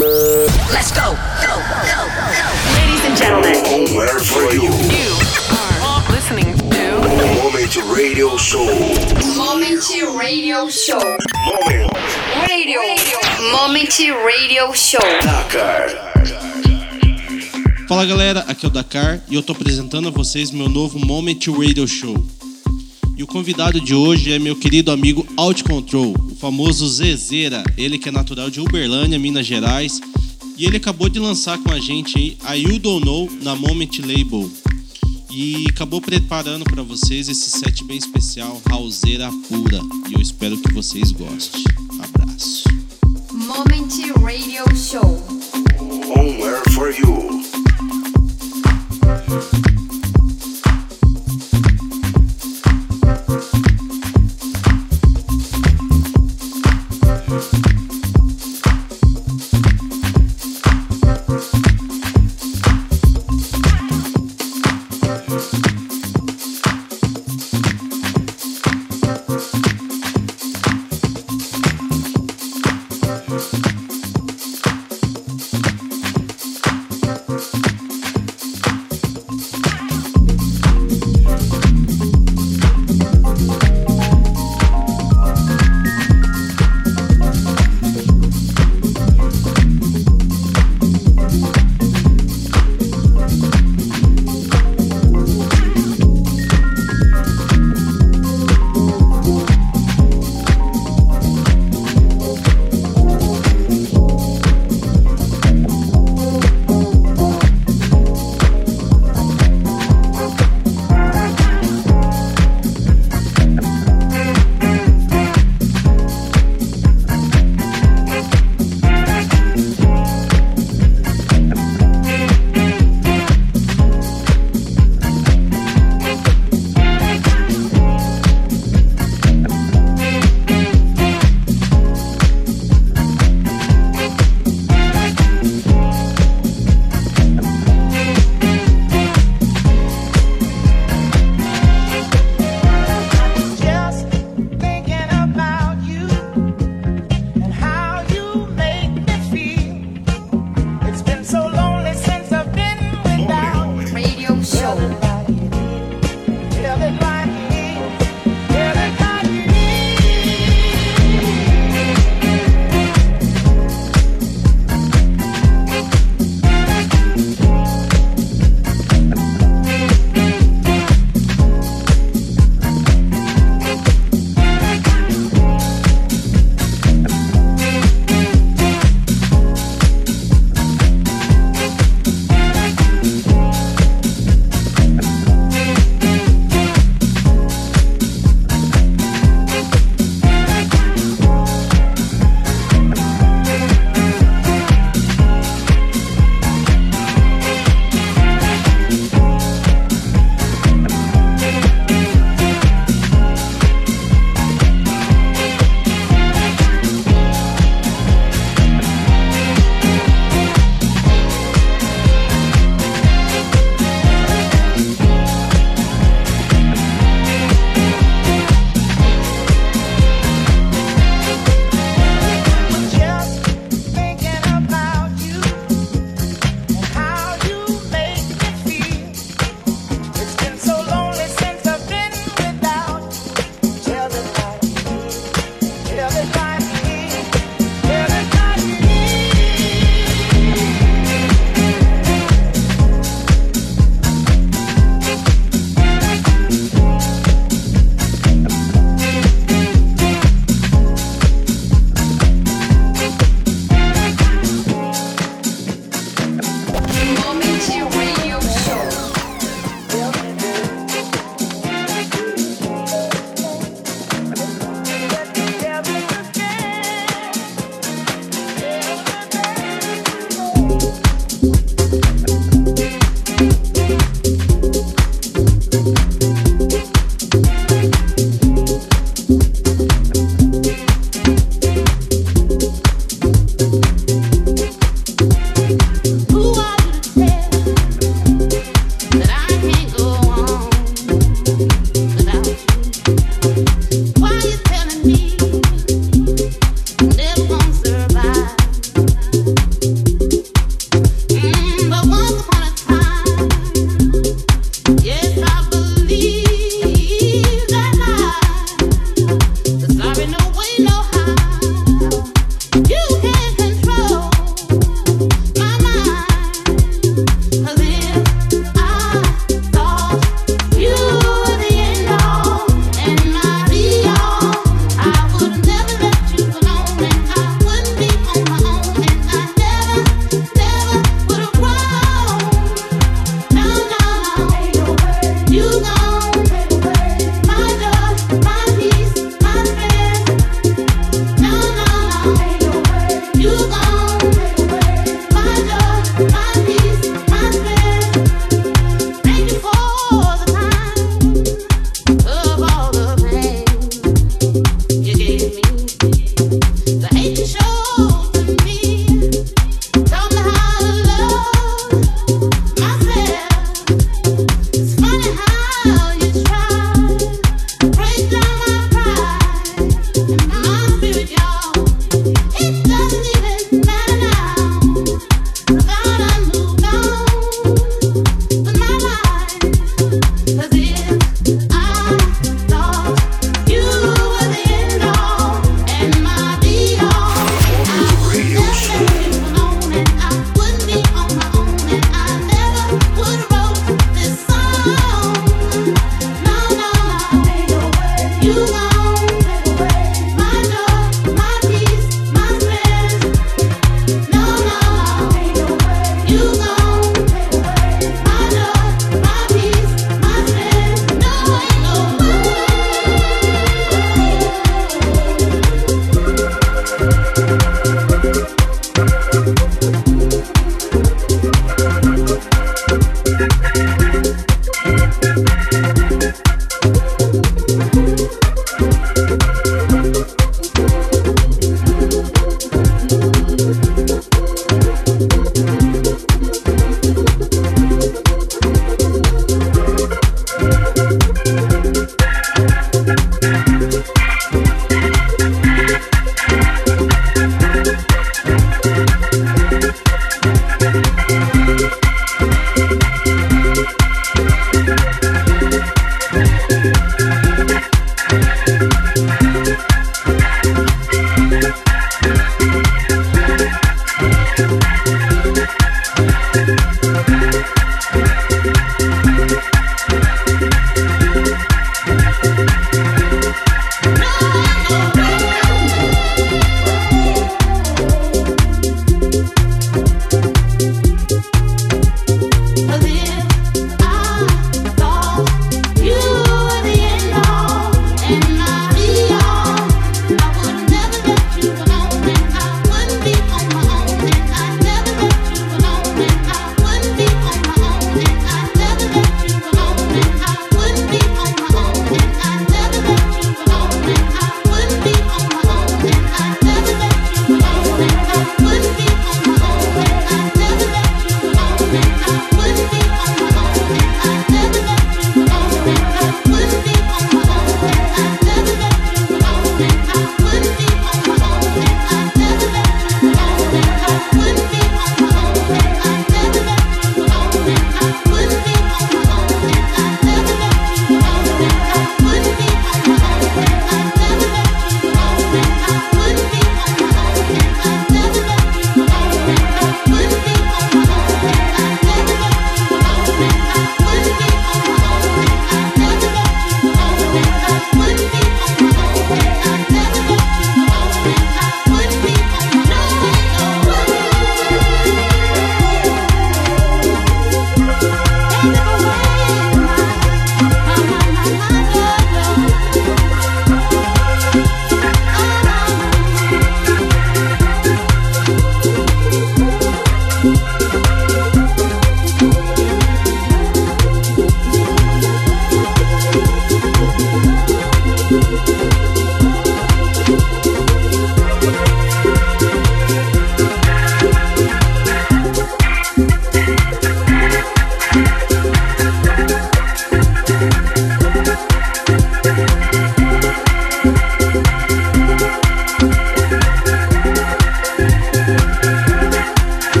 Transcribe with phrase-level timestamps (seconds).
[0.00, 1.12] Let's go.
[1.12, 1.52] Go.
[1.52, 1.80] Go.
[1.84, 2.00] Go.
[2.72, 3.52] Ladies and gentlemen.
[3.66, 4.72] Homewhere for you.
[4.88, 5.12] You
[5.52, 6.64] are listening to
[7.36, 8.64] Moment Radio Show.
[9.36, 9.84] Moment
[10.16, 11.18] Radio Show.
[11.44, 11.92] Moment
[12.48, 12.80] Radio.
[13.52, 15.00] Moment Radio Show.
[15.22, 15.90] Dakar.
[17.86, 21.40] Fala galera, aqui é o Dakar e eu tô apresentando a vocês meu novo Moment
[21.48, 22.16] Radio Show.
[23.18, 28.08] E o convidado de hoje é meu querido amigo Out Control, famoso Zezeira, ele que
[28.08, 30.00] é natural de Uberlândia, Minas Gerais,
[30.56, 33.90] e ele acabou de lançar com a gente aí a You Don't Know na Moment
[34.00, 34.50] Label.
[35.30, 40.72] E acabou preparando para vocês esse set bem especial, Houseira Pura, e eu espero que
[40.72, 41.62] vocês gostem.
[42.02, 42.64] Abraço.
[43.32, 43.90] Moment
[44.22, 45.22] Radio Show.
[46.16, 47.20] Homewhere for you.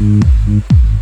[0.00, 0.93] Mm-hmm.